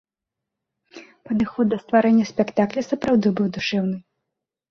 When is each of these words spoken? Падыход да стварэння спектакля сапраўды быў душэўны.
Падыход 1.31 1.65
да 1.73 1.77
стварэння 1.83 2.25
спектакля 2.31 2.81
сапраўды 2.89 3.27
быў 3.41 3.47
душэўны. 3.59 3.97